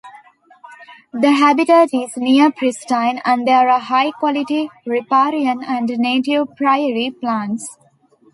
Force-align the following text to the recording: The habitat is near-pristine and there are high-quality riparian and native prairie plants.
The 1.13 1.33
habitat 1.33 1.93
is 1.93 2.17
near-pristine 2.17 3.21
and 3.23 3.47
there 3.47 3.69
are 3.69 3.79
high-quality 3.79 4.71
riparian 4.87 5.63
and 5.63 5.87
native 5.95 6.55
prairie 6.55 7.11
plants. 7.11 7.77